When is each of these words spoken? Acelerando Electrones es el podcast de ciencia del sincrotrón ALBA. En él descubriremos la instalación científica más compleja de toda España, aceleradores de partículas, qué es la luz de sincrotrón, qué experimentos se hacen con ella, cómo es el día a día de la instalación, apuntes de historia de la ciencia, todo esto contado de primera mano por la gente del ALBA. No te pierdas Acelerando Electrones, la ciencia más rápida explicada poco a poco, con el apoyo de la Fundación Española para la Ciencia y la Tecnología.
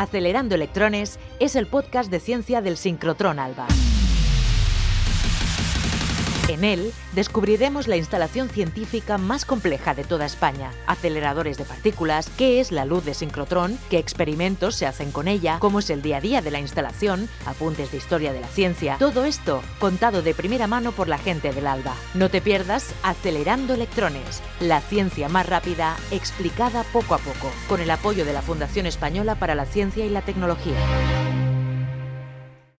Acelerando 0.00 0.54
Electrones 0.54 1.18
es 1.40 1.56
el 1.56 1.66
podcast 1.66 2.10
de 2.10 2.20
ciencia 2.20 2.62
del 2.62 2.78
sincrotrón 2.78 3.38
ALBA. 3.38 3.66
En 6.50 6.64
él 6.64 6.92
descubriremos 7.12 7.86
la 7.86 7.96
instalación 7.96 8.48
científica 8.48 9.18
más 9.18 9.44
compleja 9.44 9.94
de 9.94 10.02
toda 10.02 10.26
España, 10.26 10.72
aceleradores 10.88 11.58
de 11.58 11.64
partículas, 11.64 12.28
qué 12.36 12.58
es 12.58 12.72
la 12.72 12.84
luz 12.84 13.04
de 13.04 13.14
sincrotrón, 13.14 13.78
qué 13.88 13.98
experimentos 13.98 14.74
se 14.74 14.84
hacen 14.84 15.12
con 15.12 15.28
ella, 15.28 15.58
cómo 15.60 15.78
es 15.78 15.90
el 15.90 16.02
día 16.02 16.16
a 16.16 16.20
día 16.20 16.42
de 16.42 16.50
la 16.50 16.58
instalación, 16.58 17.28
apuntes 17.46 17.92
de 17.92 17.98
historia 17.98 18.32
de 18.32 18.40
la 18.40 18.48
ciencia, 18.48 18.96
todo 18.98 19.26
esto 19.26 19.62
contado 19.78 20.22
de 20.22 20.34
primera 20.34 20.66
mano 20.66 20.90
por 20.90 21.06
la 21.06 21.18
gente 21.18 21.52
del 21.52 21.68
ALBA. 21.68 21.94
No 22.14 22.30
te 22.30 22.40
pierdas 22.40 22.96
Acelerando 23.04 23.74
Electrones, 23.74 24.42
la 24.58 24.80
ciencia 24.80 25.28
más 25.28 25.48
rápida 25.48 25.96
explicada 26.10 26.82
poco 26.92 27.14
a 27.14 27.18
poco, 27.18 27.52
con 27.68 27.80
el 27.80 27.92
apoyo 27.92 28.24
de 28.24 28.32
la 28.32 28.42
Fundación 28.42 28.86
Española 28.86 29.36
para 29.36 29.54
la 29.54 29.66
Ciencia 29.66 30.04
y 30.04 30.08
la 30.08 30.22
Tecnología. 30.22 31.29